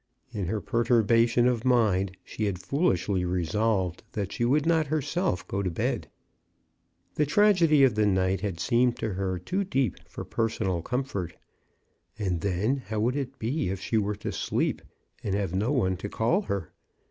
[0.31, 5.47] In her perturbation of mind she had foolishly resolved that she would not her self
[5.47, 6.09] go to bed.
[7.13, 11.35] The tragedy of the night had seemed to her too deep for personal comfort.
[12.17, 14.81] And then, how would it be were she to sleep,
[15.23, 16.73] and have no one to call her?